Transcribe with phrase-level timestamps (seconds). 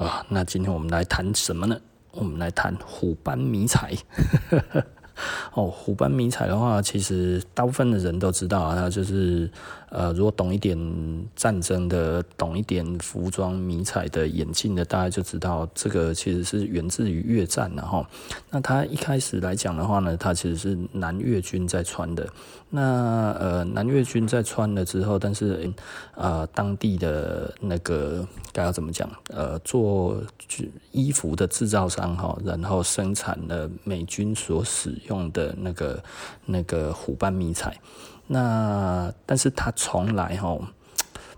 [0.00, 1.78] 啊，那今天我们来谈什么呢？
[2.12, 3.94] 我们来谈虎斑迷彩。
[5.54, 9.50] 哦，虎斑迷彩的话，其实大部分的人都知道啊，它就是。
[9.90, 10.78] 呃，如果懂一点
[11.34, 18.08] 战争的，懂一点服装迷彩的眼镜的，大家就知道这个其实是源自于越战的哈。
[18.50, 22.24] 那它一开始来讲的话呢，它其实是南越军在穿的。
[22.72, 25.68] 那呃，南越军在穿了之后，但是
[26.14, 29.10] 呃，当地的那个该要怎么讲？
[29.30, 30.22] 呃，做
[30.92, 36.02] 衣服的制造商哈，然后生产了美军所使用用的那个
[36.46, 37.78] 那个虎斑迷彩。
[38.26, 40.58] 那但是他从来哈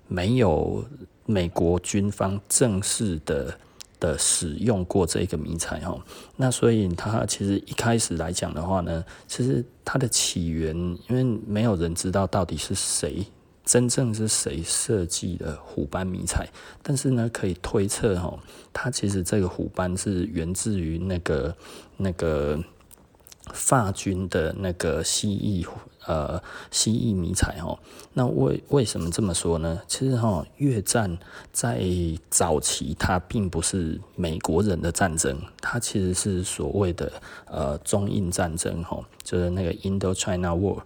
[0.06, 0.84] 没有
[1.26, 3.58] 美国军方正式的
[3.98, 5.96] 的使用过这个迷彩哈，
[6.36, 10.76] 那所以他其实一开始来讲的话呢，其实它的起源，
[11.08, 13.24] 因为没有人知道到底是谁
[13.64, 16.48] 真正是谁设计的虎斑迷彩，
[16.82, 18.36] 但是呢可以推测哈，
[18.72, 21.56] 它其实这个虎斑是源自于那个
[21.96, 22.58] 那个
[23.52, 25.66] 法军的那个蜥蜴。
[26.04, 27.78] 呃，蜥蜴迷彩哦，
[28.12, 29.80] 那为为什么这么说呢？
[29.86, 31.16] 其实哈，越战
[31.52, 31.80] 在
[32.28, 37.12] 早期它并不是美国人的战争，它其实是所谓的
[37.46, 40.80] 呃中印战争哈，就是那个 Indo-China War。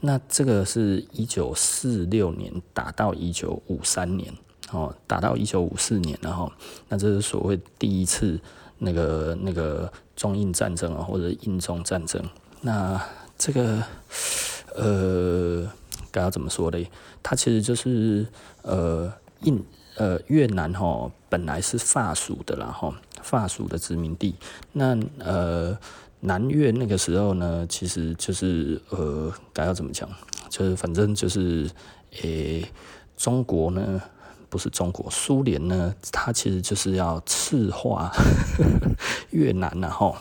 [0.00, 4.32] 那这个是一九四六年打到一九五三年
[4.70, 6.50] 哦，打到一九五四年然后，
[6.88, 8.40] 那这是所谓第一次
[8.78, 12.22] 那个那个中印战争啊，或者印中战争。
[12.60, 13.00] 那
[13.36, 13.82] 这个。
[14.74, 15.70] 呃，
[16.10, 16.90] 该要怎么说嘞？
[17.22, 18.26] 它其实就是
[18.62, 19.62] 呃印
[19.96, 22.90] 呃越南哈，本来是法属的啦哈，
[23.22, 24.34] 法属的殖民地。
[24.72, 25.78] 那呃
[26.20, 30.08] 南越那个时候呢，其实就是呃该要怎么讲？
[30.48, 31.70] 就是反正就是
[32.22, 32.66] 诶、
[33.18, 34.00] 中国呢。
[34.52, 38.12] 不是中国，苏联呢，它其实就是要赤化
[39.32, 40.14] 越南然后，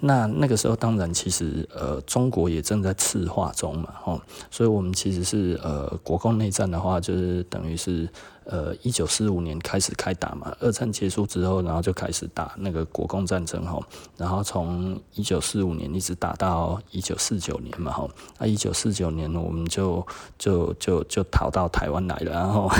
[0.00, 8.08] 那那个时候当然其实呃中国也正在赤化中嘛，吼，所以我们其实是呃国共内战的话，就是等于是。
[8.50, 13.78] 呃，一九四五年开始开打嘛，二战结束之后，然后就开始打那个国共战争哈，
[14.16, 18.08] 然后从一九四五年一直打到一九四九年嘛哈，
[18.38, 20.06] 那一九四九年我们就
[20.38, 22.70] 就就就逃到台湾来了，然后。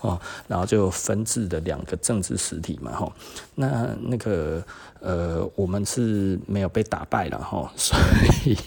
[0.00, 3.12] 哦，然后就分治的两个政治实体嘛，吼，
[3.54, 4.62] 那那个
[5.00, 7.96] 呃，我们是没有被打败了，吼， 所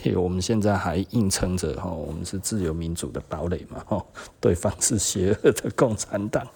[0.03, 4.05] 以我们现在还硬撑着，吼，我们是自由民主的堡垒嘛，吼，
[4.39, 6.47] 对方是邪恶的共产党，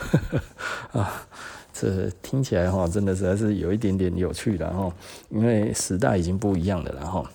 [0.92, 1.26] 啊，
[1.72, 4.92] 这听起来哈，真的实在是有一点点有趣的哈，
[5.30, 7.26] 因为时代已经不一样了，然后，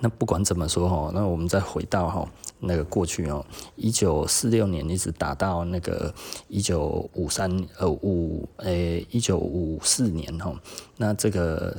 [0.00, 2.28] 那不管怎么说哈，那我们再回到哈。
[2.60, 3.44] 那个过去哦，
[3.76, 6.14] 一九四六年一直打到那个
[6.48, 10.54] 一九五三呃五诶一九五四年哈，
[10.96, 11.76] 那这个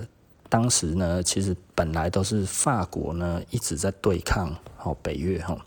[0.50, 4.54] 当时呢，其实本来都是法国呢一直在对抗
[4.84, 5.58] 哦北越哈，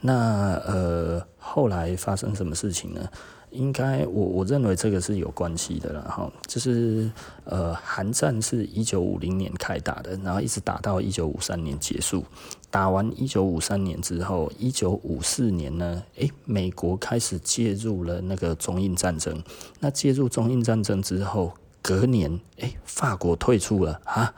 [0.00, 3.08] 那呃后来发生什么事情呢？
[3.50, 7.10] 应该我我认为这个是有关系的了哈，就是
[7.44, 12.24] 呃韩战是一九五零年开打的，然后一直打到一九五三年结束。
[12.70, 19.42] 打完一九五三年之后，一九五四年呢，诶，美国开始介入了那个中印战争。
[19.80, 24.32] 那介入中印战争之后，隔年，诶，法国退出了啊，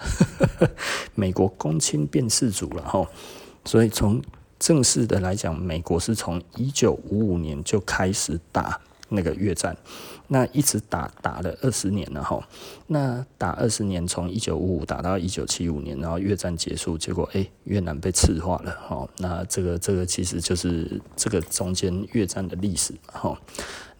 [1.14, 3.06] 美国公亲变世主了哈。
[3.66, 4.22] 所以从
[4.58, 8.80] 正式的来讲，美国是从一九五五年就开始打。
[9.12, 9.76] 那个越战，
[10.28, 12.42] 那一直打打了二十年了哈，
[12.86, 23.38] 那打二十年，从一九五五打到一九七五年，然后越战结束，结果诶，越南被赤化了哈，那这个这个其实就是这个中间越战的历史哈。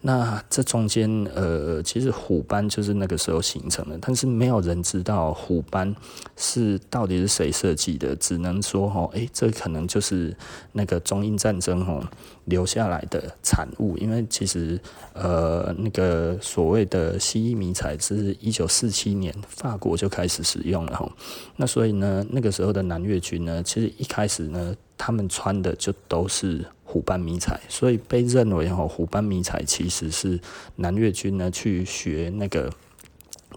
[0.05, 5.95] 那这中间，呃，其实虎斑就是那个时候形成的，但是没有人知道虎斑
[6.35, 10.35] 是到底是谁设计的，只能说哈，诶，这可能就是
[10.73, 12.01] 那个中印战争哈
[12.43, 14.77] 留下来的产物，因为其实
[15.13, 21.09] 呃，那个所谓的蜥蜴迷彩是一九四七年法国就开始使用了哈，
[21.55, 26.65] 那所以呢，那个时候的南越军呢，其实一开始呢，他们穿的就都是。
[26.93, 30.39] 虎斑迷彩，所以被认为哈，虎斑迷彩其实是
[30.75, 32.71] 南越军呢去学那个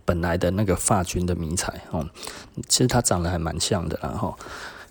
[0.06, 2.08] 本来的那个法军的迷彩哦，
[2.66, 4.34] 其实它长得还蛮像的，然后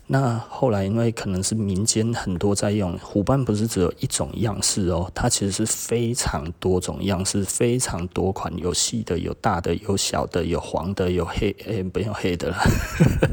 [0.08, 12.58] 那后来因为可能是民间很多在用虎斑，不是只有一种样式哦，它其实是非常多种样式，非常多款，有细的，有大的，有小的，有黄的，有黑，诶， 不用黑的了。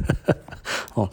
[0.94, 1.08] 哦，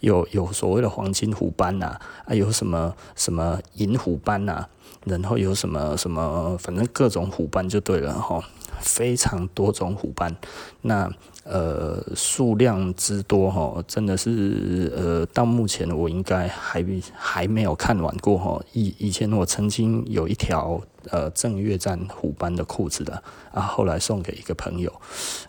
[0.00, 4.66] 有有所谓的黄金虎斑呐，啊，有什么什么银虎斑呐，
[5.04, 8.42] 然后有什么什么，反正各种虎斑就对了哈，
[8.80, 10.34] 非常多种虎斑，
[10.82, 11.10] 那
[11.44, 16.84] 呃数量之多哈，真的是呃到目前我应该还
[17.14, 18.62] 还没有看完过哈。
[18.72, 20.80] 以以前我曾经有一条
[21.10, 23.22] 呃正月战虎斑的裤子的
[23.52, 24.92] 啊，后来送给一个朋友，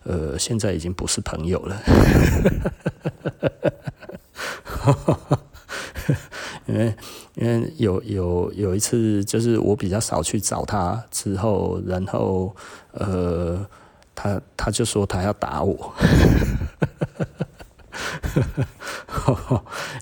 [0.03, 1.81] 呃现在已经不是朋友了。
[6.65, 6.93] 因为
[7.35, 12.55] 因为有有有一次，就是我比较少去找他之后，然后
[12.91, 13.65] 呃，
[14.15, 15.93] 他他就说他要打我，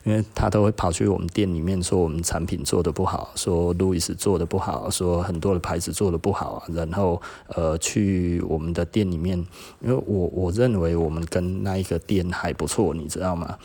[0.03, 9.37] 因为他都会跑去我们店里面说我们产品做的不好，说路易斯做的不好，说很多的牌子做的不好，然后呃去我们的店里面，
[9.79, 13.57] 因为我我认为我们跟那一个店还不错，你知道吗？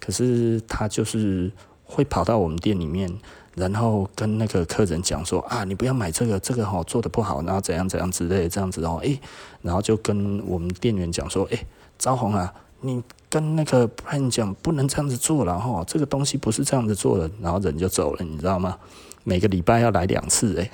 [0.00, 1.50] 可是他就是。
[1.94, 3.08] 会跑到我们店里面，
[3.54, 9.20] 然后跟那个客人讲说啊，你不要买这个，这个哈做的不好，然后怎样怎样之类这样子哦，诶，
[9.62, 11.66] 然后就跟我们店员讲说，诶，
[11.98, 18.76] 招红啊，你跟那个客人讲不能这样子做了哈，这个东西不是这样子做的，然后人就走了，你知道吗？
[19.24, 20.70] 每个礼拜要来两次诶，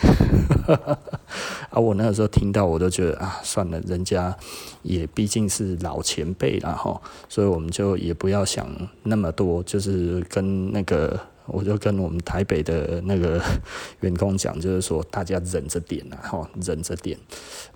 [1.70, 4.36] 啊，我那个时候听到我都觉得啊，算了，人家
[4.82, 8.66] 也毕竟是老前辈了哈，所以我们就也不要想
[9.04, 11.18] 那么多，就是跟那个。
[11.52, 13.40] 我就跟我们台北的那个
[14.00, 17.18] 员工讲，就是说大家忍着点呐，哈，忍着点。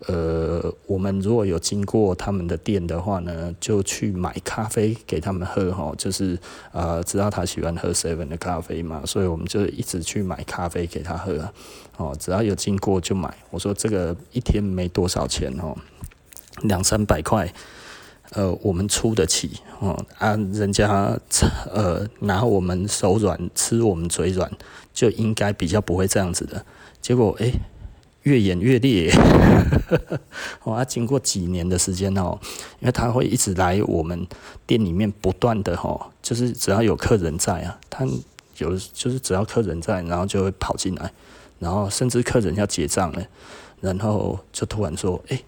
[0.06, 6.38] 呃，我们如果有经过他们的店的话呢，就去买咖啡给他们喝，哈，就是
[6.72, 11.48] 呃，知道他喜欢喝 seven 的咖啡嘛，所以我们就一直去买咖啡给他喝，
[11.96, 13.32] 哦，只要有经过就买。
[13.50, 15.76] 我说这个一天没多少钱哦，
[16.62, 17.52] 两三百块。
[18.34, 21.16] 呃，我们出得起哦啊，人家
[21.72, 24.50] 呃拿我们手软，吃我们嘴软，
[24.92, 26.66] 就应该比较不会这样子的。
[27.00, 27.52] 结果哎，
[28.22, 29.12] 越演越烈，
[30.64, 32.36] 哦，啊，经过几年的时间哦，
[32.80, 34.26] 因为他会一直来我们
[34.66, 38.04] 店里面，不断的哈，就是只要有客人在啊，他
[38.58, 41.12] 有就是只要客人在，然后就会跑进来，
[41.60, 43.24] 然后甚至客人要结账了，
[43.80, 45.40] 然后就突然说，哎。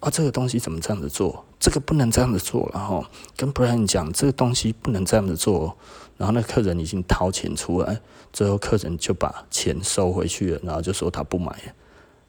[0.00, 1.44] 啊，这个东西怎么这样子做？
[1.58, 3.04] 这个不能这样子做，然后
[3.36, 5.76] 跟 Brian 讲，这个东西不能这样子做。
[6.16, 8.00] 然后那客人已经掏钱出来，
[8.32, 11.54] 最后客人就把钱收回去了，然后就说他不买。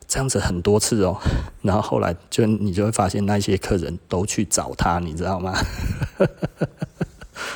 [0.08, 1.18] 这样子很多次哦，
[1.62, 5.54] 然后后来就你就会发现那些客人都去找他，你知道吗？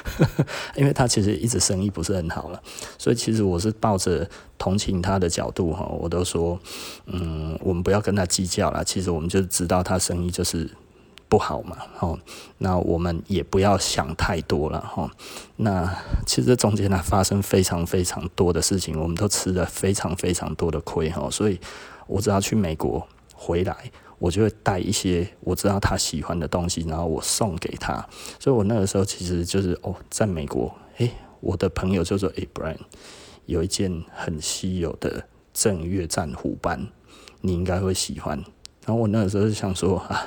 [0.76, 2.62] 因为他其实一直生意不是很好了，
[2.98, 4.28] 所以其实我是抱着
[4.58, 6.60] 同情他的角度哈，我都说，
[7.06, 8.84] 嗯，我们不要跟他计较了。
[8.84, 10.70] 其实我们就知道他生意就是
[11.28, 12.20] 不好嘛，哦，
[12.60, 15.10] 那我们也不要想太多了哈。
[15.58, 15.92] 那
[16.26, 21.60] 其实中间呢发生非常非常多的事情，我们都吃了非常非常多的亏哈，所以
[22.08, 23.92] 我只要去美国回来。
[24.26, 28.04] 我就会带一些我知道他喜欢的东西，然后我送给他。
[28.40, 31.12] 所以我那个时候其实就是哦，在美国，诶，
[31.42, 32.80] 我的朋友就说：“诶，Brian，
[33.46, 36.88] 有一件很稀有的正月战虎斑，
[37.42, 38.36] 你应该会喜欢。”
[38.84, 40.26] 然后我那个时候就想说啊，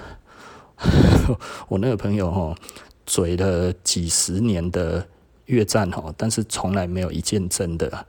[1.67, 2.55] 我那个朋友哈，
[3.05, 5.05] 嘴了几十年的
[5.47, 8.07] 越战哈，但是从来没有一件真的。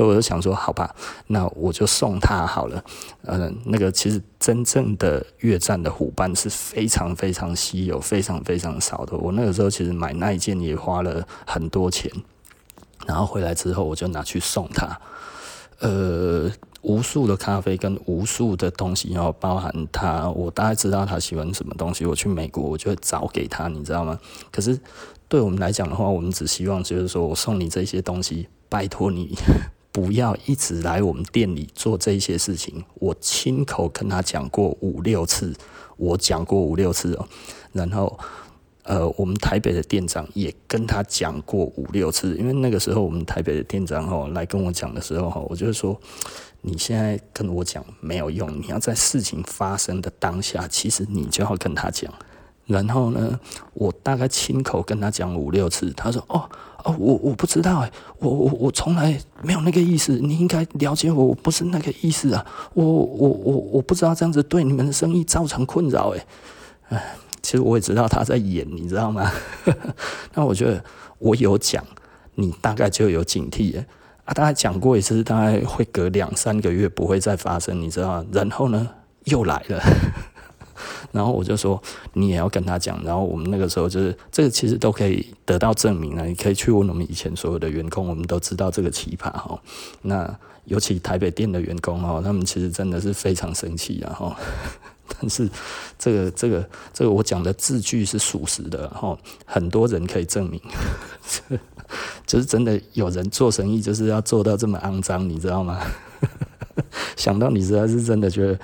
[0.00, 2.82] 所以我就想说，好吧，那我就送他好了。
[3.24, 9.14] 嗯，那个其实真正的越战的虎斑是非常非常稀有、非常非常少的。
[9.18, 12.10] 我那个时候其实买那一件也花了很多钱，
[13.06, 14.98] 然后回来之后我就拿去送他。
[15.80, 22.06] 呃，无数的咖啡跟无数的东西，然后包含他，我大概知道他喜欢什么东西。
[22.06, 24.18] 我去美国，我就会找给他，你知道吗？
[24.50, 24.80] 可是
[25.28, 29.36] 对我们来讲的话，我们只希望就是说我送你这些东西，拜托你。
[29.92, 32.84] 不要一直来我们店里做这些事情。
[32.94, 35.52] 我亲口跟他讲过五六次，
[35.96, 37.28] 我讲过五六次哦。
[37.72, 38.18] 然后，
[38.84, 42.36] 呃，我们台北的店长也跟他讲过五六次。
[42.36, 46.00] 因为那个时候我们台北的店长哦来跟我讲的时候哈，我就说，
[46.60, 52.12] 你现在跟我讲没有用，你要在事情发生的当下，其实你就要跟他讲。
[52.70, 53.38] 然后呢，
[53.74, 56.48] 我大概亲口跟他讲五六次，他说：“哦。”
[56.82, 66.26] 哦，我我不知道哎，我我我从来没有那个意思，你应该了解我，我不是那个意思啊，我我我我不知道这样子对你们的生意造成困扰哎，
[66.88, 69.30] 哎，其实我也知道他在演，你知道吗？
[70.32, 70.82] 那我觉得
[71.18, 71.84] 我有讲，
[72.36, 73.86] 你大概就有警惕哎，
[74.24, 78.24] 啊，大概讲过一次，大概会隔两三个月不会再发生，你知道？
[78.32, 78.88] 然后呢，
[79.24, 79.82] 又来了。
[81.12, 81.80] 然后我就说
[82.14, 83.02] 你也要跟他讲。
[83.04, 89.60] 然后我们那个时候就是这个其实都可以得到证明了，你可以去问我们以前所有的员工，我们都知道这个奇葩哈。
[90.02, 94.34] 那尤其台北店的员工哈，他们其实真的是非常生气然后。
[95.18, 95.50] 但是
[95.98, 100.60] 这个这个这个我讲的字句是属实的哈，很多人可以证明，
[102.24, 105.80] 就是真的有人做生意就是要做到这么肮脏，你知道吗？
[107.16, 108.60] 想到你实在是真的觉得，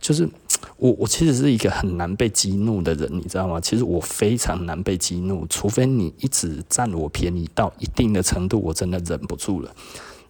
[0.00, 0.28] 就是
[0.76, 3.60] 我我其实是一个很难被激怒的人，你知道吗？
[3.60, 9.70] 其实我非常难被激怒，除非你一直占我便宜到一定的程度，我真的忍不住了。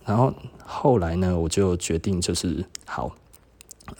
[0.05, 0.35] 然后
[0.67, 3.15] 后来呢，我就决定就是好。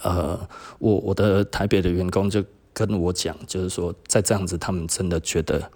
[0.03, 0.39] 呃，
[0.79, 5.69] 我我的台北的员工就跟我讲，就是说再这样子，他们真的觉得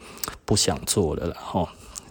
[0.46, 1.68] 不想做了，然后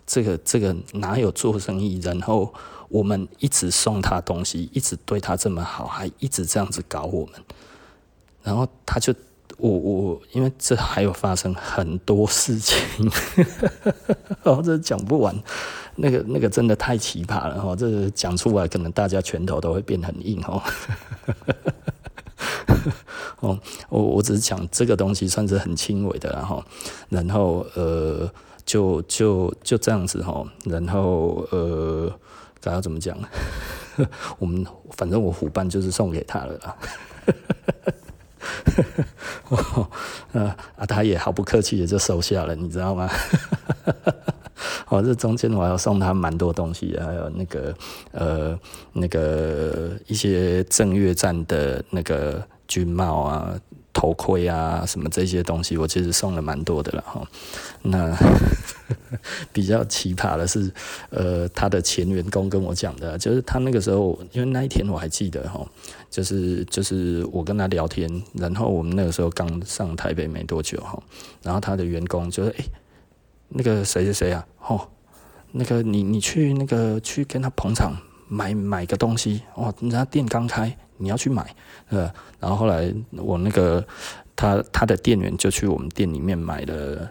[0.06, 1.98] 这个这个哪有做生意？
[2.02, 2.52] 然后
[2.90, 7.42] 我们一直送他东西，一直对他这么好，还一直这样子搞我们，
[8.44, 9.12] 然后他就
[9.56, 13.10] 我我因为这还有发生很多事情，
[14.44, 15.34] 然 后这讲不完。
[15.96, 17.76] 那个那个真的太奇葩了哈！
[17.76, 20.60] 这讲出来，可能大家拳头都会变很硬哦。
[23.38, 23.56] 哦，
[23.88, 26.64] 我我只是讲这个东西算是很轻微的然后，
[27.08, 28.28] 然后呃，
[28.66, 32.12] 就就就这样子哈，然后呃，
[32.60, 33.16] 该要怎么讲？
[34.40, 36.76] 我们反正我虎斑就是送给他了啦。
[39.48, 39.88] 哦，
[40.32, 43.08] 啊，他也毫不客气的就收下了，你知道吗？
[44.88, 47.74] 哦，这中间我还要送他蛮多东西，还有那个
[48.12, 48.58] 呃
[48.92, 53.54] 那个一些正月战的那个军帽啊、
[53.94, 57.26] 头盔啊什么这些东西，我其实送了蛮多的了哈。
[57.80, 58.14] 那
[59.54, 60.70] 比较奇葩的是，
[61.08, 65.66] 呃，他的前员工跟我讲的，就是他那个时候，因为那一天我还记得哈，
[66.10, 71.02] 就是就是我跟他聊天，然后我们那个时候刚上台北没多久哈，
[71.42, 72.64] 然后他的员工就说，哎。
[73.56, 74.44] 那个谁谁谁啊？
[74.66, 74.88] 哦，
[75.52, 77.92] 那个你你去那个去跟他捧场
[78.26, 81.54] 买买个东西哦，人家店刚开，你要去买，
[81.88, 83.84] 呃，然后后来我那个
[84.36, 87.10] 他他的店员就去我们店里面买了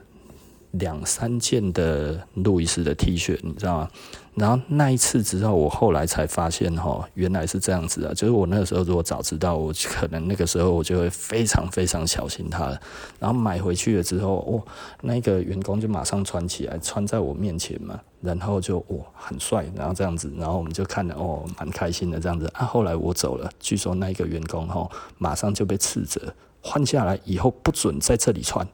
[0.71, 3.89] 两三件的路易斯的 T 恤，你知道吗？
[4.35, 8.13] 然后那一次之后，我后来才发现哈，原来是这样子啊！
[8.15, 12.81] 就是我那个时候如果早知道，我可能那个时候我就会非常非常小心它了。
[13.19, 14.63] 然后买回去了之后，哦，
[15.01, 22.65] 那个员工就马上穿起来，穿在我面前嘛，然后就哦很帅，然后这样子，然后我们就看了哦蛮开心的这样子啊。
[22.65, 28.67] 后来我走了，据说那个员工哈马上就被斥责，换下来以后不准在这里穿。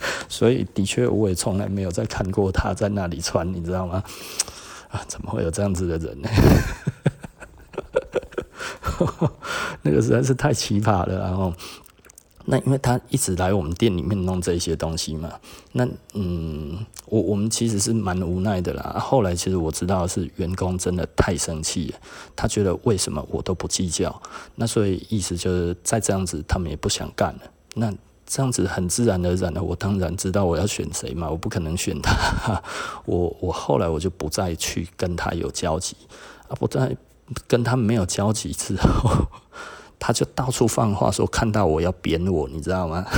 [0.28, 4.02] 所以的确，我也从来没有再看过他在那里穿，你知道吗？
[4.90, 6.28] 啊，怎么会有这样子的人呢？
[9.82, 11.18] 那个实在是太奇葩了。
[11.18, 11.52] 然后，
[12.44, 15.32] 那因为他一直来我们店里面弄这些东西嘛，
[15.72, 18.96] 那嗯，我我们其实是蛮无奈的啦。
[18.98, 21.98] 后来其实我知道是员工真的太生气了，
[22.34, 24.20] 他觉得为什么我都不计较，
[24.56, 27.42] 那所以意思就是再这样子，他们也不想干了。
[27.74, 27.94] 那。
[28.32, 32.62] 这样子很自然而然的，我当然知道我要选谁嘛，我不可能选他。
[33.04, 35.96] 我我后来我就不再去跟他有交集
[36.46, 36.96] 啊，不再
[37.48, 39.26] 跟他没有交集之后，
[39.98, 43.04] 他就到处放话说看到我要扁我，你知道吗？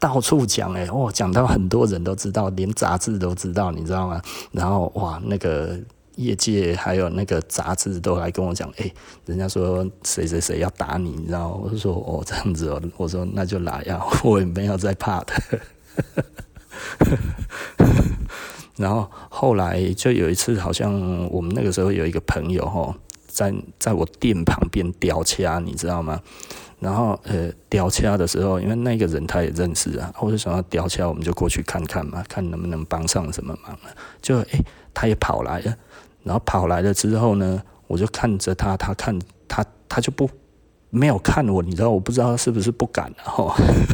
[0.00, 4.22] 到处讲哎，哦，讲到很多人都知道，连杂志都知道，你知道吗？
[4.50, 5.78] 然后哇，那个。
[6.18, 8.92] 业界还有那个杂志都来跟我讲，哎、
[9.24, 11.48] 人家说谁谁谁要打你，你知道？
[11.62, 15.34] 我就说哦这样子哦，我说那就来呀，我也没有在怕的。
[18.76, 20.92] 然后后来就有一次，好像
[21.30, 22.94] 我们那个时候有一个朋友哦，
[23.28, 26.20] 在在我店旁边吊掐，你知道吗？
[26.80, 33.78] 然后呃吊掐的时候，因为那个人他也认识啊，我就想要吊掐，我们就过去看看嘛，看能不能帮上什么忙。
[34.20, 34.60] 就哎、
[34.92, 35.76] 他也跑来了。
[36.28, 39.18] 然后跑来了之后呢，我就看着他，他看
[39.48, 40.28] 他，他就不
[40.90, 43.50] 没有看我，你知道，我不知道他是不是不敢，然后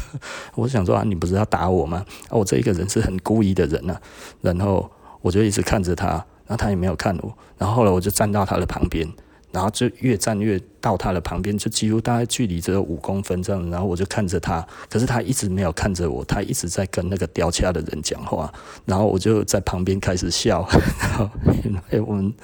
[0.56, 2.04] 我想说啊，你不是要打我吗？
[2.28, 4.00] 啊，我这一个人是很故意的人呢，啊，
[4.40, 4.90] 然后
[5.22, 9.08] 我就一直看着他，然后他也没有看我，然后后来我就站到他的旁边。
[9.54, 13.70] 然后就越站越到他的旁边，就几乎大概距离只有五公分这样。
[13.70, 18.52] 然后我就看着他，可是他一直没有看着我，他一直在跟那个吊掐的人讲话。
[18.84, 20.68] 然后我就在旁边开始笑，
[20.98, 21.30] 然后
[21.62, 22.34] 因为我们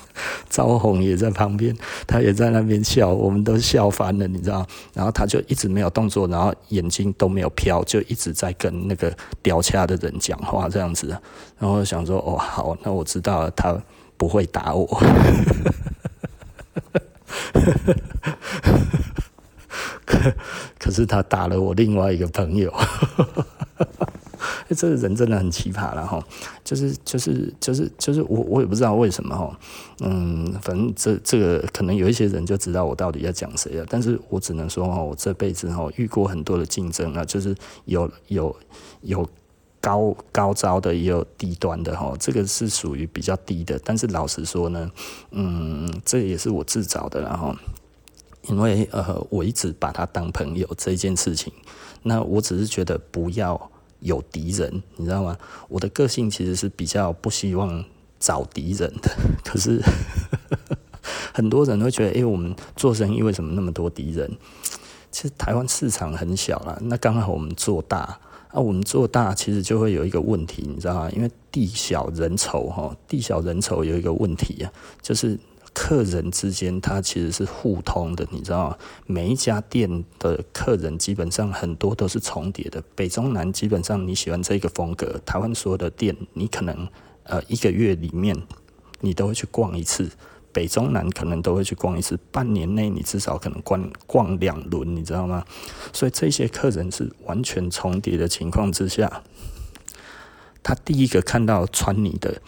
[0.48, 1.76] 赵红也在旁边，
[2.06, 4.64] 他也在那边笑，我们都笑翻了，你知道？
[4.94, 9.12] 然后他就一直没有动作，然后眼睛都没有飘，就一直在跟那个
[9.42, 11.08] 吊掐的人讲话这样子。
[11.58, 13.76] 然后我想说，哦，好，那我知道了，他
[14.16, 14.86] 不会打我。
[20.04, 20.34] 可
[20.78, 22.72] 可是他打了我另外一个朋友。
[24.76, 26.24] 这个人真的很奇葩了哈，
[26.62, 29.58] 就是就是就是就是我我也不知道为什么哈，
[30.00, 37.54] 嗯，反正这这个可能有一些人就知道我到底要讲谁了，但是我只能说哈，我这辈子哈遇过很多的竞争啊，就是
[37.86, 38.54] 有有
[39.02, 39.28] 有
[39.80, 44.90] 高高招的，也有低端的哈，这个是属于比较低的，但是老实说呢，
[45.30, 47.54] 嗯，这也是我自找的然后，
[48.42, 51.52] 因为呃我一直把他当朋友这件事情，
[52.02, 53.70] 那我只是觉得不要。
[54.02, 55.36] 有敌人，你知道吗？
[55.68, 57.84] 我的个性其实是比较不希望
[58.18, 59.14] 找敌人的。
[59.44, 59.78] 可是
[61.34, 64.38] 很多人会觉得，哎、我们做生意为什么那么多敌人？
[65.10, 68.18] 其实台湾市场很小啦，那刚好我们做大
[68.52, 71.10] 啊，我们做大其实就会有一个问题，你知道吗？
[71.10, 75.38] 因为地小人稠哈，地小人稠有一个问题啊，就是。
[75.72, 78.78] 客人之间，它其实是互通的，你知道吗？
[79.06, 82.82] 每一家店的客人基本上很多都是重叠的。
[82.96, 86.88] 北中南基本上你喜欢这个风格，台湾所有的店，你可能
[87.22, 88.36] 呃一个月里面
[89.00, 90.10] 你都会去逛一次，
[90.52, 95.44] 北中南可能都会去逛一次，半年内你至少可能逛逛两轮，你知道吗？
[95.92, 99.22] 所以这些客人是完全重叠的情况之下，
[100.62, 102.40] 他第一个看到穿你的。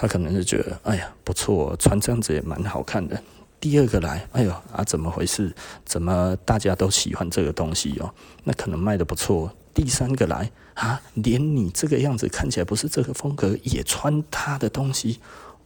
[0.00, 3.20] 他可能是觉得，哎呀，不错，穿这样子也蛮好看的。
[3.58, 5.52] 第二个来，哎呦啊，怎么回事？
[5.84, 8.14] 怎么大家都喜欢这个东西哦？
[8.44, 9.52] 那可能卖得不错。
[9.74, 15.18] 第三个来啊，连你这个样子看起来不是这个风格，也穿他的东西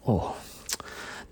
[0.05, 0.33] 哦。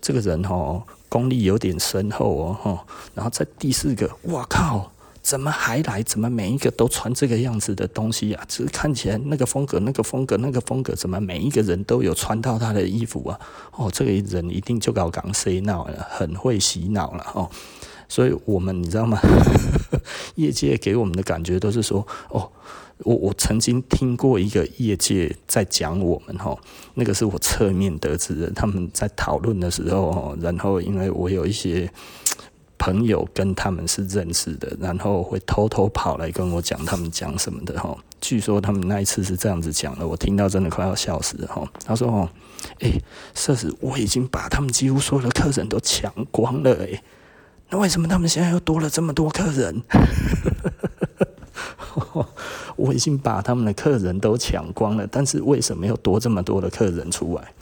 [0.01, 2.79] 这个人哦，功力有点深厚哦，哦。
[3.13, 4.91] 然后在第四个，哇靠！
[5.21, 6.01] 怎么还来？
[6.01, 8.43] 怎么每一个都穿这个样子的东西啊？
[8.47, 13.39] 只是看起来那个风格、那个风格、那个风格，怎么每一个人都有穿到他的衣服啊？
[13.75, 17.47] 哦，这个人一定就搞港 C 闹了，很会洗脑了哦。
[18.09, 19.19] 所以我们你知道吗？
[20.35, 22.49] 业界给我们的感觉都是说，哦，
[23.03, 26.57] 我我曾经听过一个业界在讲我们哈，
[26.93, 31.91] 那个是我侧面得知的，他们在讨论的时候，然后因为我有一些。
[32.83, 37.95] 朋友跟他们是认识的，然后会偷偷跑来跟我讲他们讲什么的哈。
[38.19, 41.63] 据说他们那一次是这样子讲的，我听到真的快要笑死了哈。
[41.85, 42.27] 他说：“哦，
[42.79, 42.99] 诶，
[43.35, 47.03] 设施我已经把他们几乎所有的客人都抢光了诶，
[47.69, 49.83] 那为什么他们现在又多了这么多客人？
[52.75, 57.53] 我已经把他们的客人都抢光了，但是为什么又多这么多的客人出来？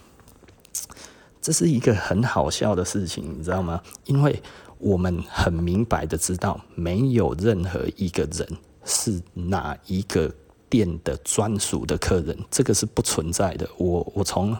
[1.41, 3.81] 这是一个很好笑的事情，你知道吗？
[4.05, 4.41] 因为。
[4.81, 8.47] 我们很明白的知道，没有任何一个人
[8.85, 10.33] 是哪一个
[10.69, 13.69] 店的专属的客人，这个是不存在的。
[13.77, 14.55] 我我从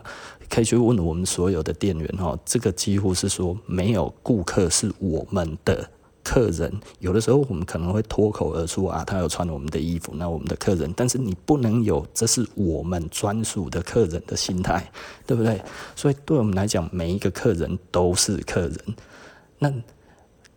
[0.50, 5.90] 可以去问我们所有的店员哈，这个几乎是说没有顾客是我们的
[6.30, 6.72] 客人。
[7.00, 14.92] 有的时候我们可能会脱口而出啊，他有穿我们的衣服，那我们的客人，但是你不能有这是我们专属的客人的心态，
[15.26, 15.60] 对不对？
[15.96, 18.78] 所以对我们来讲，每一个客人都是客人。
[19.58, 19.74] 那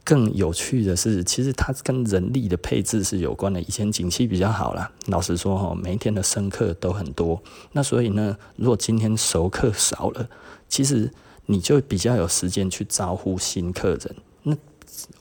[0.04, 3.58] 更有趣的是，其实它跟人力的配置是有关的。
[3.62, 7.40] 以前景气比较好啦，老实说哈，每一天的生客都很多。
[7.72, 10.28] 那所以呢，如果今天熟客少了，
[10.68, 11.10] 其实
[11.46, 14.16] 你就比较有时间去招呼新客人。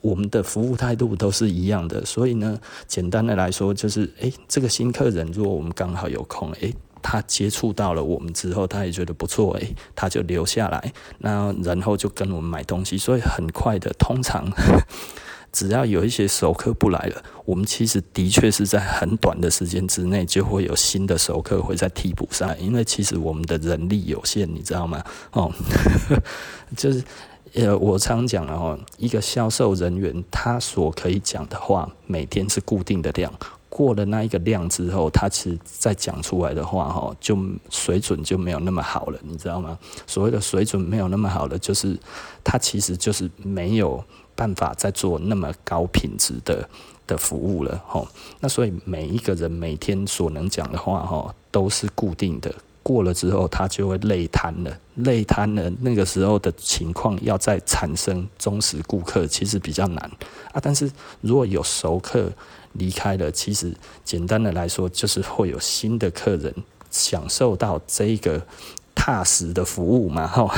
[0.02, 6.74] 我们的服务态度都是一样的，所以呢，简单的来说就是，诶，这个新客人如果我们刚好有空，诶。
[7.04, 14.48] 他接触到了我们之后，他也觉得不错，诶，他就留下来，那然后就跟我们买东西，所以很快的，通常
[15.52, 25.04] 只要有一些熟客不来了，我们其实的确是在很短的时间之内就会有新的熟客会再替补上来，因为其实我们的人力有限，你知道吗？
[25.32, 25.52] 哦，
[26.78, 27.04] 就是
[27.54, 33.32] 呃，我常讲了哦，一个销售人员他所可以讲的话，每天是固定的量。
[33.68, 37.38] 过了那一个量之后，他其实再讲出来的话，哈，就
[37.70, 39.80] 水准就没有那么好了，你知道吗？
[40.06, 41.98] 所谓的水准没有那么好了，就是
[42.44, 44.04] 他其实就是没有
[44.42, 46.68] 办法再做那么高品质的
[47.06, 48.08] 的服务了，吼。
[48.40, 52.52] 那所以每一个人每天所能讲的话，哈，都是固定的。
[52.82, 55.70] 过了之后，他就会累瘫了，累瘫了。
[55.82, 60.12] 那个时候的情况，要再产生忠实顾客，其实比较难
[60.52, 60.60] 啊。
[60.60, 62.32] 但是如果有熟客，
[62.74, 63.72] 离开了，其实
[64.04, 66.52] 简单的来说，就是会有新的客人
[66.90, 68.42] 享受到这个
[68.96, 70.52] 踏实的服务嘛，哈，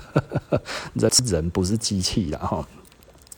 [0.98, 2.64] 这是人不是机器，然后，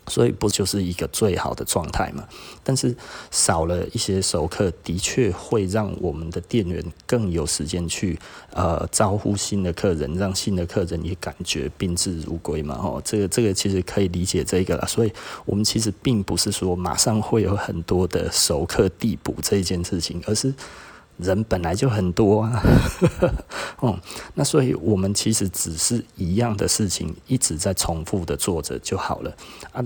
[0.06, 2.24] 所以不就是一个最好的状态嘛？
[2.62, 2.94] 但是
[3.30, 8.18] 少了一些熟客，的确会让我们的店员更有时间去
[8.52, 12.74] 呃招呼新的客人，让新的客人也感觉宾至如归嘛。
[12.74, 14.86] 哦，这个这个其实可以理解这个了。
[14.86, 15.12] 所以
[15.44, 20.54] 我们其实并不是说马上会有很多的熟客递补这一件事情，而是。
[21.18, 22.62] 人本来就很多啊，
[23.81, 23.98] 哦，
[24.35, 29.37] 那所以我们其实只是一样的事情一直在重复的做着就好了
[29.72, 29.85] 啊。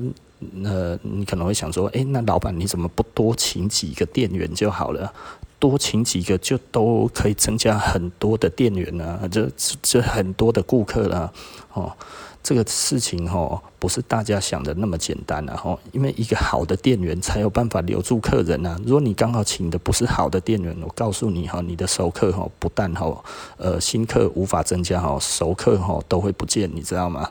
[0.53, 5.13] 那你可能会想说，诶，那老板你怎么不多请几个店员就好了？
[5.59, 9.51] 多请几个就都可以增加很多的店员呢，这
[9.83, 11.33] 这很多的顾客了，
[11.73, 11.93] 哦。
[12.43, 18.79] 这个事情哈，不是大家想的那么简单啊哈，因为一个好的店员才有办法留住客人啊。
[18.85, 23.23] 如果你刚好请的不是好的店员，我告诉你哈，你的熟客哈，不但哈，
[23.59, 27.31] 呃，新客无法增加哈，熟客哈都会不见，你知道吗？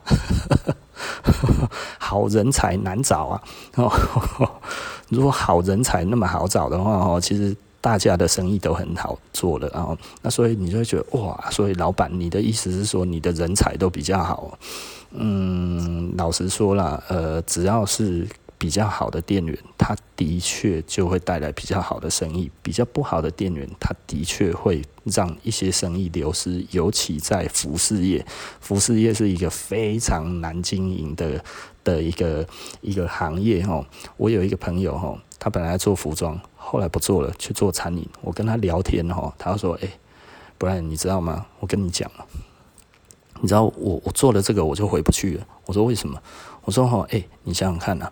[1.98, 3.42] 好人才难找啊！
[5.10, 7.56] 如果好人才那么好找的话哦，其实。
[7.80, 14.58] 大家的生意都很好做了，啊那所以你就会觉得哇，所以老板，你的意思是说你的人才都比较好？
[15.12, 28.26] 嗯，老实说啦，呃，只要是比较好的店员，他的确就会带来比较好的生意；比较不好的店员，他的确会让一些生意流失，尤其在服饰业，
[28.60, 31.44] 服饰业是一个非常难经营的
[31.84, 32.48] 的一个
[32.82, 33.86] 一个行业哦。
[34.18, 36.40] 我有一个朋友哦，他本来做服装。
[36.70, 38.06] 后来不做了，去做餐饮。
[38.20, 39.92] 我跟他聊天哈，他说：“哎、欸，
[40.58, 41.46] 不然你知道吗？
[41.62, 42.12] 我跟你讲，
[43.42, 46.22] 你知道我我做了这个我就回不去了。”我说：“为什么？”
[46.66, 48.12] 我说：“哈，哎，你想想看呐、啊，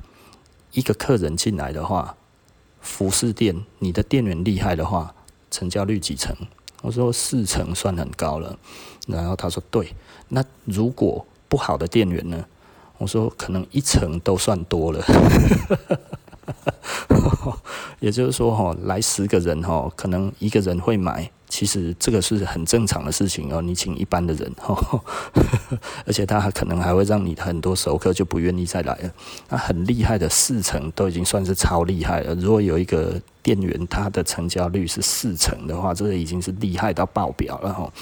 [0.72, 2.16] 一个客人进来的话，
[2.82, 5.14] 服饰店你的店员厉害的话，
[5.52, 6.36] 成交率几成？”
[6.82, 8.58] 我说：“四成算很高了。”
[9.08, 9.94] 然后他说：“对，
[10.30, 12.46] 那如果不好的店员呢？”
[12.98, 15.04] 我说：“可能一成都算多了。
[18.00, 21.30] ”也就是说，哈，来十个人，哈，可能一个人会买。
[21.48, 23.62] 其实这个是很正常的事情哦。
[23.62, 25.02] 你请一般的人，哈，
[26.06, 29.12] 而且他还可能还会让你很多熟客就不愿意再来了。
[29.50, 32.36] 那很厉害的四成都已经算是超厉害了。
[32.36, 37.94] 如果有一个店员他的成交率是四成的话，这个已经是厉害到爆表了，哈。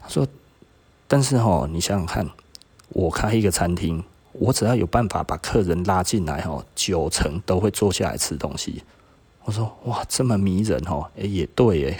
[0.00, 0.26] 他说，
[1.06, 2.26] 但是哈，你想想看，
[2.90, 4.02] 我开一个餐厅。
[4.32, 8.80] 我只要有办法把客人拉进来，吼，九成都会坐下来吃东西。
[9.50, 11.98] 我说哇，这么迷人，吼，哎，也对，哎，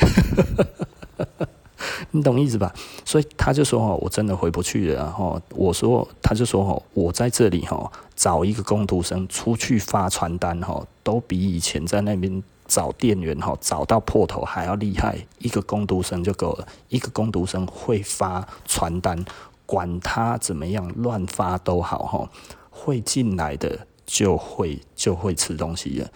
[2.13, 2.73] 你懂意思吧？
[3.05, 5.43] 所以他就说，我真的回不去了，吼。
[5.57, 15.19] 我说，他就说，我在这里，吼，找一个工读生出去发传单，吼，都比以前在那边找店员，吼，找到破头还要厉害。
[15.39, 19.25] 一个工读生就够了，一个工读生会发传单。
[19.67, 22.31] 管他怎么样，乱发都好哈，
[22.71, 26.09] 会进来的就会就会吃东西了。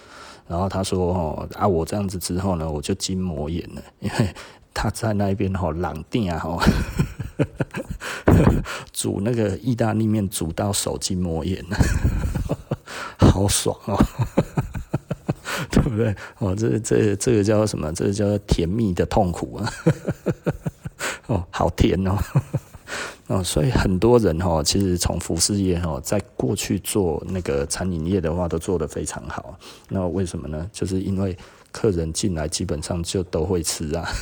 [0.47, 4.35] 然后他说：“哦啊，我这样子之后呢，我就筋膜炎了， 因为
[4.75, 6.59] 他在那边哈冷店哈，
[8.93, 11.77] 煮那个意大利面煮到手筋膜炎了，
[13.17, 13.97] 好爽哦，
[15.71, 16.15] 对不对？
[16.39, 17.91] 哦，这这这个叫什么？
[17.93, 19.73] 这个叫甜蜜的痛苦啊！
[21.29, 22.19] 哦，好甜哦。”
[23.29, 29.59] 哦，所以很多人哈，其实从服饰业哈，在过去做那个餐饮业的话，都做得非常好。
[29.89, 30.69] 那为什么呢？
[30.73, 31.35] 就是因为
[31.73, 34.07] 客人进来基本上就都会吃啊。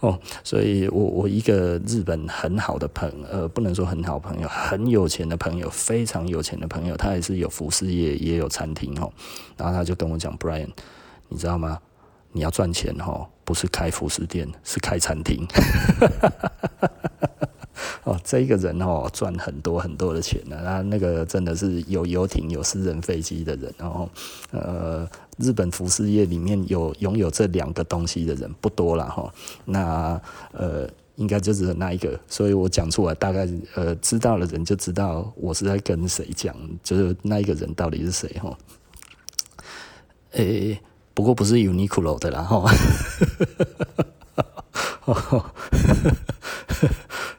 [0.00, 9.12] 哦，所以我我一个日本很好的朋友，呃，不能说很好朋友，很有钱的朋友，非常有钱的朋友，他也是有服饰业，也有餐厅哦。
[9.56, 10.70] 然后他就跟我讲，Brian，
[11.28, 11.78] 你知道吗？
[12.32, 15.46] 你要赚钱哈，不是开服饰店，是开餐厅。
[18.04, 20.58] 哦，这一个人哦，赚很多很多的钱呢。
[20.64, 23.70] 他那个真的是有游艇、有私人飞机的人。
[23.76, 24.08] 然后，
[24.52, 29.30] 呃，日本服饰业里面有拥有这两个东西的人不多了哈。
[29.66, 30.18] 那
[30.52, 32.18] 呃，应该就只有那一个。
[32.26, 38.56] 所以我讲出来，大概呃，知道的人就知道我是在跟谁讲，就是那一个人到底是谁哈。
[40.30, 40.80] 诶、
[41.14, 42.64] 不过不是 Uniqlo 的啦，哈，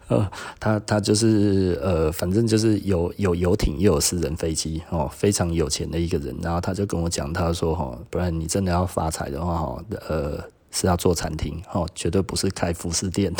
[0.59, 6.35] 他他就是呃，反正就是有有游艇又有私人飞机哦，非常有钱的一个人。
[6.41, 10.39] 然后他就跟我讲，他说哈，不然你真的要发财的话哈，呃，
[10.71, 13.33] 是要做餐厅哦，绝对不是开服饰店。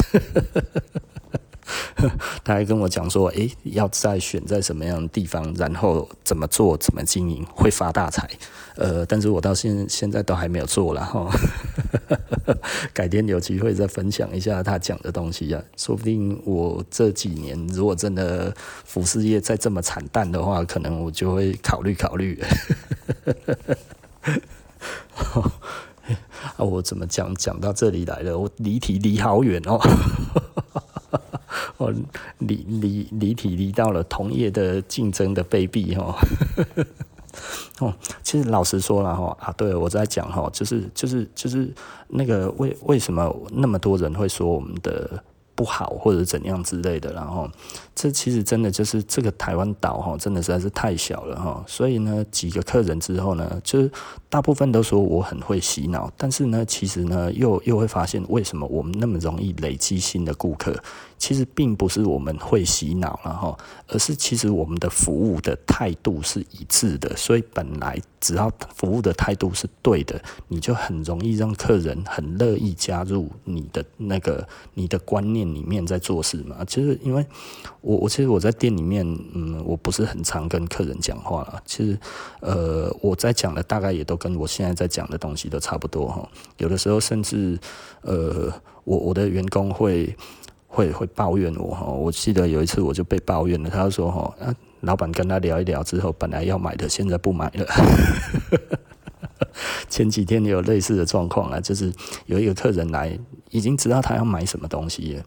[2.43, 8.29] 他还跟我讲说，诶、要再选在什么样的地方，然后怎么做，怎么经营会发大财。
[8.75, 11.29] 呃，但是我到现现在都还没有做了哈。
[12.93, 22.41] 改天有机会再分享一下他讲的东西啊，说不定我这几年如果真的服饰业再这么惨淡的话，可能我就会考虑考虑。
[26.57, 28.37] 啊，我怎么讲讲到这里来了？
[28.37, 29.79] 我离题离好远哦，
[31.83, 31.93] 我
[32.39, 36.15] 离离离体离到了同业的竞争的卑鄙哦。
[37.79, 37.91] 哦，
[38.21, 41.73] 其实老实说了哈啊，对我在讲哈，就是就是就是
[42.09, 45.23] 那个为为什么那么多人会说我们的
[45.55, 47.49] 不好或者怎样之类的，然后
[47.95, 53.91] 这其实真的就是这个台湾岛哈，真的实在是太小了哈，所以呢，几个客人之后呢，就是
[54.29, 60.75] 大部分都说我很会洗脑，但是呢，其实呢，又又会发现为什么我们那么容易累积新的顾客。
[61.23, 63.57] 其实并不是我们会洗脑了哈，
[63.87, 76.57] 而是其实我们的服务的态度是一致的，所以本来只要服务的态度是对的，你就很容易让客人很乐意加入你的那个你的观念里面在做事嘛。
[76.65, 77.25] 其实因为
[77.79, 81.63] 我我其实我在店里面，嗯，我不是很常跟客人讲话了。
[81.65, 81.97] 其实
[82.41, 86.29] 呃，我在讲的大概也都跟我现在在讲的东西都差不多哈。
[86.57, 87.57] 有的时候甚至
[88.01, 88.51] 呃，
[88.83, 90.13] 我我的员工会。
[90.73, 97.67] 会会抱怨我哈，我记得有一次我就被抱怨了，他说哈，啊，老板跟他聊一聊之后，本来要买的，现在不买了。
[99.87, 101.93] 前几天也有类似的状况啊，就是
[102.25, 103.15] 有一个客人来，
[103.51, 105.23] 已经知道他要买什么东西了，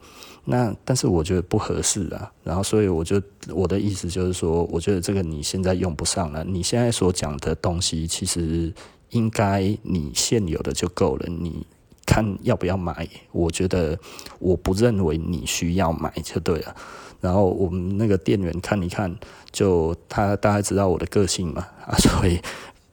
[0.46, 3.22] 那但是我觉得不合适啊，然后所以我就
[3.54, 8.74] 我的意思就是说，我觉得这个你现在用不上了，你现在所讲的东西其实
[9.10, 11.64] 应该你现有的就够了，你。
[12.06, 13.06] 看要不要买？
[13.32, 13.98] 我觉得
[14.38, 16.74] 我不认为你需要买就对了。
[17.20, 19.14] 然后我们那个店员看一看，
[19.50, 22.40] 就他大概知道我的个性嘛，啊， 所以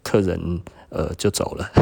[0.02, 1.70] 客人呃就走了。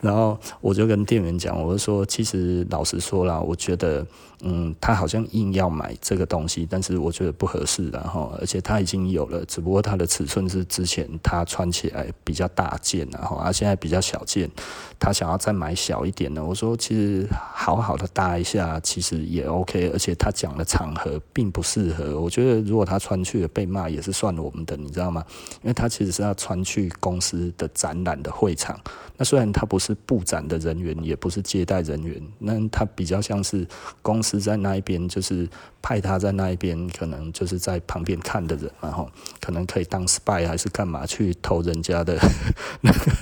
[0.00, 4.06] 然后我就跟店员讲，我就说，其实老实说啦，我觉得。
[4.42, 14.50] 嗯，他好像硬要买这个东西，但是我觉得不合适，然后而且他已经有了，只不过他的尺寸是之前他穿起来比较大件，然后他现在比较小件，
[14.98, 16.44] 他想要再买小一点的。
[16.44, 22.20] 我说其实好好的搭一下，其实也 OK，而且他讲的场合并不适合。
[22.20, 25.24] 我觉得如果他穿去了被骂也是算我们的，你知道吗？
[25.62, 28.78] 因为他其实是要穿去公司的展览的会场，
[29.16, 33.66] 那虽然他不是布展的人员，也不是接待人员，那他比较像是
[34.02, 34.26] 公司。
[34.38, 35.48] 是在那一边，就是
[35.82, 42.18] 派他在那一边，可能就是在旁边看的人，然后可能可以当 spy 还是干嘛去偷人家的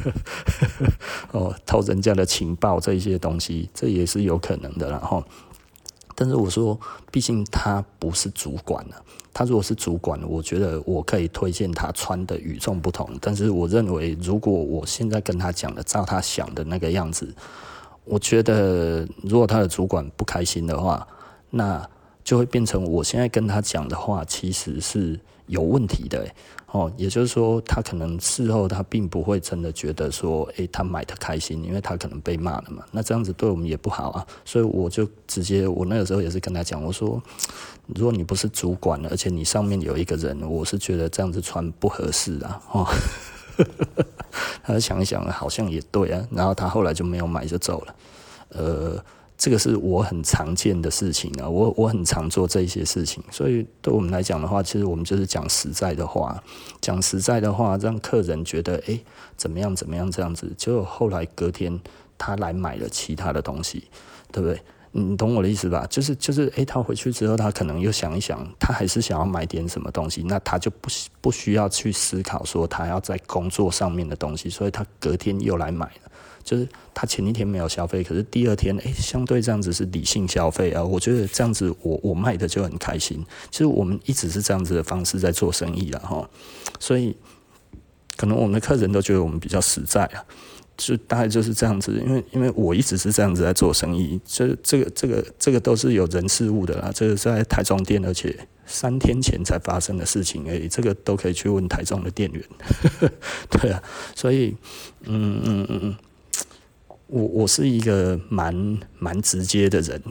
[1.33, 4.91] 哦，偷人家的情报这一些东西，这也是有可能的。
[4.91, 5.25] 然后，
[6.15, 6.79] 但是我说，
[7.11, 13.09] 毕竟他不是主管了，他如果是主管，我觉得我可以推荐他穿的与众不同。
[13.21, 17.35] 但是我认为，如果我现在跟他讲的，照他想的那个样子。
[18.05, 21.07] 我觉得，如果他的主管不开心的话，
[21.51, 21.89] 那
[22.23, 26.27] 就会变成我现在跟他讲的话其实是有问题的，
[26.71, 37.23] 哦，也就是说，他可能事后他并不会真的觉得说，诶，他买的开心，因为他可能被骂了嘛，那这样子对我们也不好啊，所以我就直接，我那个时候也是跟他讲，我说，
[37.87, 42.87] 如果你不是主管，而且你上面有一个人，我是觉得这样子穿不合适啊，哦。
[44.63, 46.27] 他想一想，好像也对啊。
[46.31, 47.95] 然后他后来就没有买，就走了。
[48.51, 49.05] 呃，
[49.37, 51.49] 这个是我很常见的事情啊。
[51.49, 56.43] 我我很常做这些事情，所以对我们来讲的话，其实我们就是讲实在的话，
[56.81, 58.99] 讲实在的话，让客人觉得哎，
[59.37, 60.53] 怎么样怎么样这样子。
[60.57, 61.81] 结果后来隔天
[62.17, 63.85] 他来买了其他的东西，
[64.33, 64.61] 对不对？
[64.97, 65.85] 你懂我的意思吧？
[65.91, 70.89] 就是就是，诶，他回去之后，他可能又想一想，他还是想要买点什么东西，那他就不
[71.21, 76.13] 不需要去思考说他要在工作上面的东西，所以他隔天又来买了。
[76.45, 80.85] 就是他前一天没有消费，可是第二天，诶，相对这样子是理性消费啊。
[80.85, 83.25] 我觉得这样子我，我卖的就很开心。
[83.51, 86.31] 其实我们一直是这样子的方式在做生意啊，哈。
[86.79, 87.17] 所以
[88.17, 90.23] 可能我们的客人都觉得我们比较实在啊。
[90.77, 102.43] 就大概就是这样子，因为因为我一直是这样子在做生意，这这个这个这个都是有人事物的啦，这个是在台中店，而且三天前才发生的事情，诶，这个都可以去问台中的店员，
[103.51, 103.83] 对啊，
[104.17, 104.57] 所以
[105.03, 105.97] 嗯嗯嗯嗯，
[107.07, 110.03] 我我是一个蛮蛮直接的人，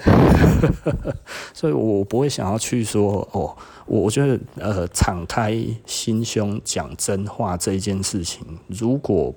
[1.53, 9.33] 所以我不会想要去说哦，我我觉得呃，敞开心胸讲真话这一件事情，如果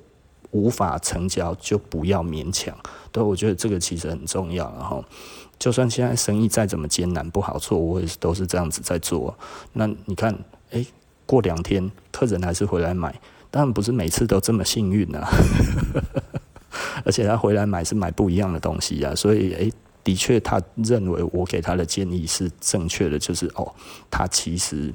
[0.56, 2.74] 无法成交就不要勉强。
[3.12, 4.64] 对，我觉得这个其实很重要。
[4.78, 5.04] 然后，
[5.58, 9.36] 就算现在生意再怎么艰难不好做，我也是都是这样子在做。
[9.74, 10.32] 那你看，
[10.70, 10.86] 哎、欸，
[11.26, 13.14] 过两天客人还是回来买，
[13.50, 15.28] 当然不是每次都这么幸运啊。
[17.04, 19.72] 而且他回来买是买不一样的东西啊，所以诶、
[20.04, 23.72] 的确他认为我给他的建议是正确的，就是哦，
[24.10, 24.92] 他其实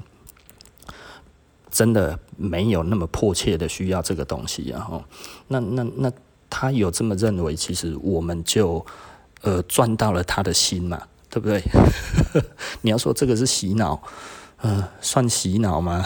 [1.72, 4.80] 真的没有那么迫切的需要这个东西啊。
[4.80, 5.04] 哈，
[5.48, 6.12] 那那那
[6.48, 8.86] 他有这么认为，其实我们就
[9.40, 11.60] 呃赚到了他的心嘛，对不对？
[12.82, 14.00] 你要说这个是洗脑。
[14.64, 16.04] 呃，算洗脑吗？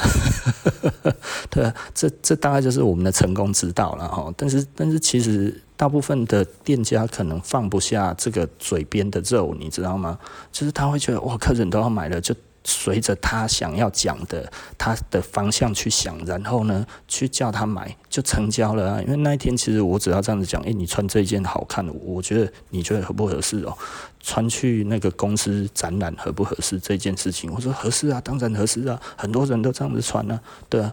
[1.50, 4.32] 对，这这大概就是我们的成功之道了哈。
[4.34, 10.18] 但是，但是其实大部分的店家可能放不下这个嘴边的肉，你知道吗？
[10.50, 12.34] 就是他会觉得哇，客人都要买了就。
[12.66, 19.02] 随着他想要讲的他的方向去想，然后呢，去叫他买就成交了啊。
[19.02, 23.72] 因为那一天其实我只要这样子讲，诶、你穿这件好看，我觉得你觉得合不合适哦？
[24.20, 30.92] 穿去那个公司展览合不合适这件事情，我说合适啊，当然合适啊，很多人都这样子穿啊，对啊，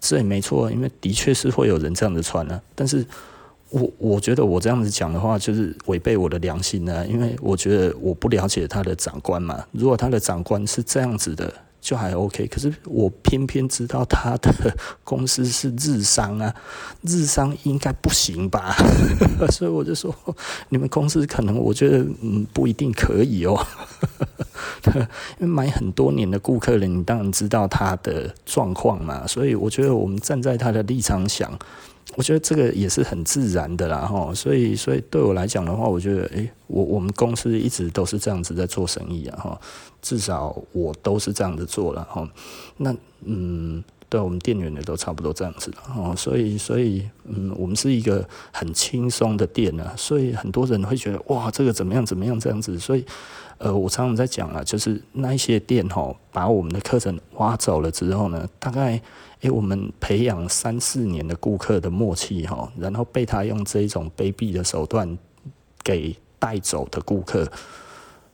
[0.00, 3.06] 这也没错，因为的确是会有人这样子穿啊，但是。
[3.70, 9.64] 我我觉得我这样子讲的话，就是违背我的良心呢，因为我觉得我不了解他的长官嘛。
[9.72, 12.46] 如果他的长官是这样子的，就还 OK。
[12.46, 14.52] 可是我偏偏知道他的
[15.02, 16.54] 公司是日商啊，
[17.02, 18.76] 日商应该不行吧？
[19.50, 20.14] 所以我就说，
[20.68, 23.66] 你们公司可能我觉得嗯不一定可以哦。
[25.40, 29.26] 因为买很多年的顾客了，你当然知道他的状况嘛。
[29.26, 31.58] 所以我觉得我们站在他的立场想。
[32.16, 39.60] 我觉得这个也是很自然的啦，哈，所以，所以对我来讲的话，我觉得，诶，我我们公司一直都是这样子在做生意啊，哈，
[40.00, 42.28] 至少我都是这样子做了，哈，
[42.76, 53.04] 那，嗯，对我们店员也都差不多这样子的，哈，所以，所以，嗯，我们是一个很轻松的店啊，所以很多人会觉得，哇，这个怎么样怎么样这样子，所以，
[53.58, 59.02] 呃，我常常在讲啊，就是那一些店哈，把我们的课程挖走了之后呢，大概。
[59.44, 65.18] 诶，我们培养三四年的顾客的默契哈，然后被他用这一种卑鄙的手段
[65.82, 67.46] 给带走的顾客，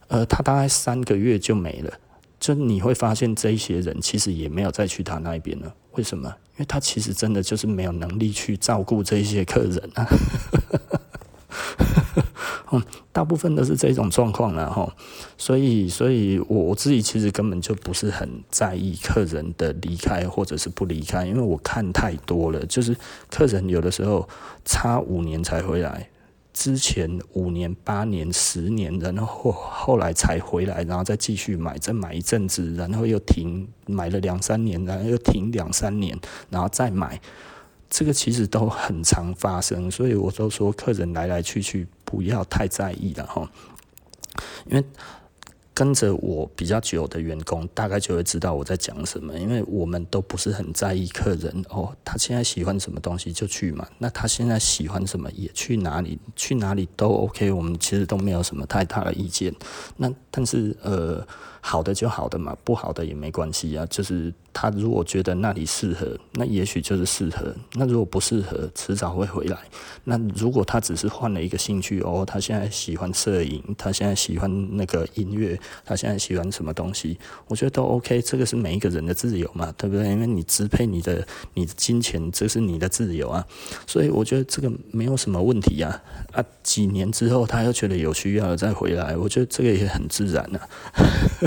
[0.07, 1.93] 呃，他大概三个月就没了。
[2.39, 5.75] 就你会发现，这一些人其实也没有再去他那边了。
[5.95, 6.29] 为什么？
[6.53, 10.07] 因为他其实真的就是没有能力去照顾这些客人啊。
[12.73, 12.81] 嗯，
[13.13, 14.95] 大部分都是这种状况了哈，
[15.37, 22.97] 所以，所以我我自己其实根本就不是很在意客人的离开或者是不离开，因为我看太多了，就是
[23.29, 24.29] 客人有的时候
[24.65, 26.09] 差五年才回来，
[26.53, 36.17] 之前五年、八年、十年，然后后来才回来，然后再继续买，再买一阵子，然后又停，买了两三年，然后又停两三年，
[36.51, 37.21] 然后再买。
[37.93, 43.49] 这个其实都很常发生，所以我都说客人来来去去不要太在意了哈，
[44.67, 44.85] 因为
[45.73, 59.55] 跟着我比较久的员工大概就会知道我在讲什么，因为我们都不是很在意客人哦，他现在喜欢什么东西就去嘛，那他现在喜欢什么也去哪里，去哪里都 OK，我们其实都没有什么太大的意见。
[59.97, 61.25] 那但是呃。
[61.61, 63.87] 好的就好的嘛，不好的也没关系啊。
[63.87, 69.59] 就是他如果觉得那里适合，那也许就是适合；那如果不适合，迟早会回来。
[70.05, 78.21] 那如果他只是换了一个兴趣哦，他现在喜欢摄影，他现在喜欢那个音乐，他现在喜欢什么东西，我觉得都 OK。
[78.23, 80.09] 这个是每一个人的自由嘛，对不对？
[80.09, 83.47] 因为你支配你的你的金钱，这是你的自由啊。
[83.87, 86.03] 所以我觉得这个没有什么问题啊。
[86.33, 90.69] 啊，几年之后他又觉得有需要了再回来，我觉得这个也很自然啊。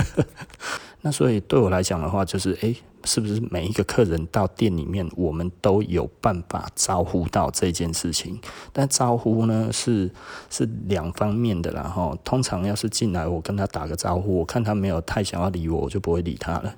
[1.02, 8.40] 那所以对我来讲的话，就是诶，是不是每一个客人到店里面，我们都有办法招呼到这件事情？
[8.72, 10.10] 但招呼呢，是
[10.48, 12.16] 是两方面的啦哈。
[12.24, 16.74] 通常要是进来，我跟他打个招呼，我看他没有太想要理我，我就不会理他了。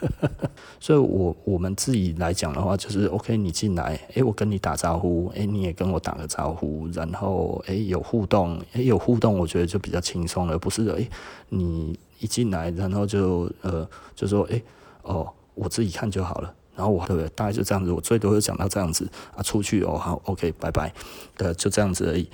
[0.78, 11.08] 所以我我们自己来讲的话，就是 OK，你进来，诶，我跟你打招呼，诶，你也跟我打个招呼，然后诶，有互动，诶，有互动，我觉得就比较轻松了，不是诶，
[11.48, 11.98] 你。
[12.20, 14.62] 一进来，然后就呃，就说哎、
[15.02, 16.54] 哦，我自己看就好了。
[16.76, 17.04] 然后我？
[17.34, 19.06] 大概就这样子，我最多就讲到这样子
[19.36, 19.42] 啊。
[19.42, 20.90] 出去哦，好，OK，拜拜。
[21.36, 22.26] 呃，就这样子而已。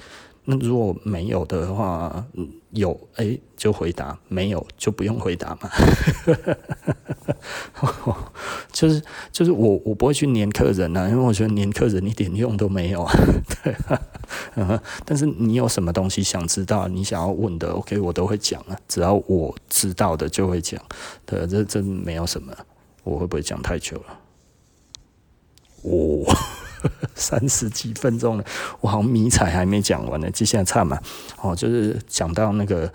[0.46, 2.24] 那如果没有的话，
[2.70, 5.68] 有哎、就回答，没有就不用回答嘛。
[8.72, 13.12] 就是就是我我不会去黏客人啊，因为我觉得黏客人一点用都没有 啊。
[13.64, 14.80] 对啊。
[15.04, 18.78] 但是你有什么东西想知道，你想要问的，OK，我都会讲啊。
[18.86, 20.80] 只要我知道的就会讲，
[21.24, 22.54] 对，这真没有什么。
[23.02, 24.20] 我会不会讲太久了？
[25.82, 26.24] 哦，
[27.14, 28.44] 三十几分钟了，
[28.80, 31.00] 我好像迷彩还没讲完呢，接下来唱嘛，
[31.40, 32.86] 哦，就是讲到那个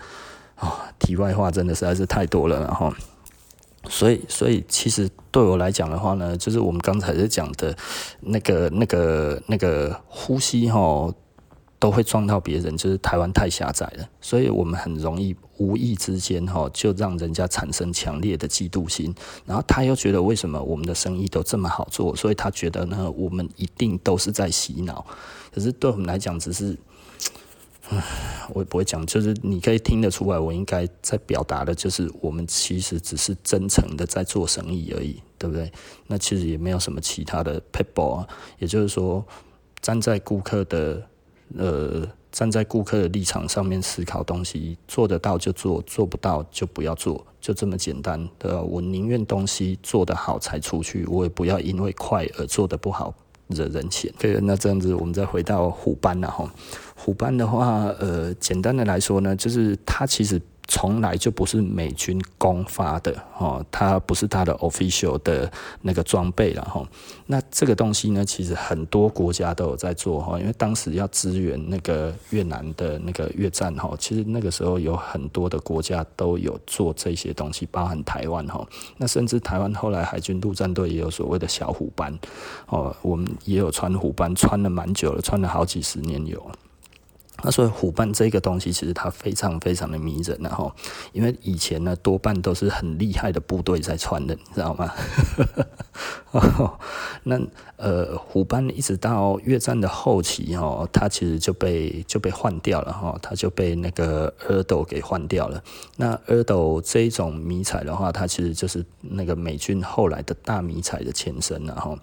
[0.58, 2.92] 哦，题外话真的实在是太多了，然后，
[3.88, 7.76] 所以，所以其实对我来讲的话呢，就是我们刚才在讲的
[8.20, 11.12] 那个、那个、那个呼吸哈。
[11.82, 19.14] 都会撞到别人，就是台湾太狭窄了，所以我们很容易无意之间哈，就让人家产生强烈的嫉妒心，
[19.46, 25.06] 然后他又觉得为什么我们的生意都这么好做，所以他觉得呢，我们一定都是在洗脑。
[25.54, 26.76] 可是对我们来讲，只是，
[28.52, 35.70] 我也不会讲，就是你可以听得出来，我应该在表达的就是，我们其实只是真诚的在做生意而已，对不对？
[36.08, 38.26] 那其实也没有什么其他的撇步啊，
[38.58, 39.24] 也就是说，
[39.80, 41.06] 站在顾客的。
[41.58, 48.28] 呃，站在顾客的立场上面思考东西，做得到就做，做不到就不要做，就这么简单。
[48.38, 48.60] 的？
[48.60, 53.14] 我宁愿东西做得好才出去，我也不要因为快而做得不好
[53.48, 54.12] 惹人嫌。
[54.18, 56.52] 对，那这样子我们再回到虎斑了哈。
[56.96, 60.40] 虎斑的话，呃，简单的来说呢，就是它其实。
[60.68, 65.50] 从来就不是美军公发的哦，它不是它的 official 的
[65.82, 66.86] 那个装备了哈。
[67.26, 78.66] 那这个东西呢，其实很多国家都有在做哈，因为当时要支援那个越南的那个越战哈，其实那个时候有很多的国家都有做这些东西，包含台湾哈。
[78.96, 82.16] 那甚至台湾后来海军陆战队也有所谓的小虎斑
[82.68, 86.50] 哦，我们也有穿虎斑，穿了蛮久了，穿了好几十年有。
[87.42, 90.72] 那所以虎斑这个东西其实它非常非常的迷人，然后
[91.12, 94.90] 因为以前呢多半都是很厉害的部队在穿的，你知道吗？
[97.24, 97.38] 那
[97.76, 105.62] 呃虎斑一直到越战的后期哦，它其实就被就被换掉了哈，它就被那个阿斗给换掉了。
[105.96, 111.94] 那阿斗这一种迷彩的话，它其实就是那个美军后来的大迷彩的前身了哈。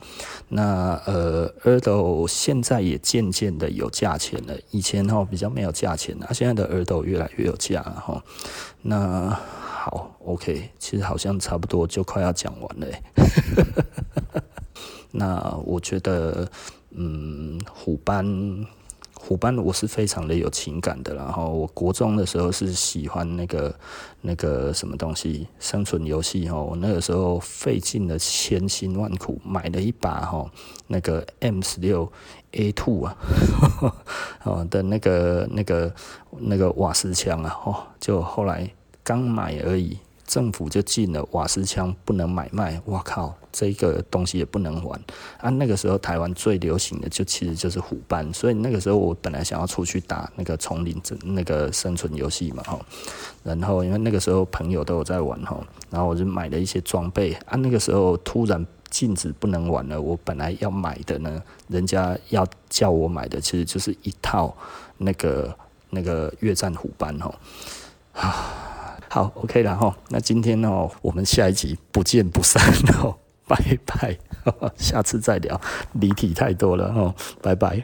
[0.50, 5.28] 那呃阿斗现在也渐渐的有价钱了，以前哈。
[5.30, 8.24] 比较没有价钱啊，现在的耳朵越来越有价了哈。
[8.82, 12.88] 那好，OK，其实好像差不多就快要讲完了。
[15.12, 16.50] 那我觉得，
[16.92, 18.26] 嗯，虎斑。
[19.30, 23.76] 虎斑我是非常的有情感的，然后我国中的时候是喜欢那个
[24.22, 30.50] 那个什么东西生存游戏哈，我那个时候费尽了千辛万苦买了一把哈
[30.88, 32.12] 那个 M 十六
[32.54, 33.16] A two 啊，
[34.46, 35.94] 哦的那个那个
[36.40, 38.68] 那个瓦斯枪啊，哦就后来
[39.04, 39.96] 刚买而已。
[40.30, 45.02] 政府就禁了瓦斯枪不能买卖，我靠，这个东西也不能玩
[45.40, 45.50] 啊！
[45.50, 52.80] 那个时候台湾最流行的就其实就是虎斑，所以那个时候我本来想要出去打那个丛林那个生存游戏嘛，哈，
[53.42, 55.60] 然后因为那个时候朋友都有在玩哈，
[55.90, 57.58] 然后我就买了一些装备啊。
[57.58, 64.56] 那个时候突然禁止不能玩了，我本来要买的呢，人家要叫我买的，其实就是一套
[65.00, 65.58] 那个
[65.90, 67.34] 那个越战虎斑哈
[68.14, 68.76] 啊。
[69.10, 69.96] 好，OK 了哈。
[70.10, 72.62] 那今天呢，我们下一集不见不散
[73.02, 74.18] 哦，拜拜，
[74.78, 75.60] 下次再聊，
[75.94, 77.84] 离题太多了哦，拜拜。